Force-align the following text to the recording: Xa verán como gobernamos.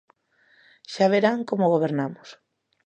Xa 0.93 1.05
verán 1.13 1.39
como 1.49 1.71
gobernamos. 1.73 2.29